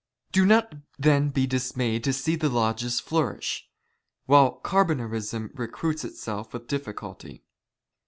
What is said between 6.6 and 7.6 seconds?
difficulty.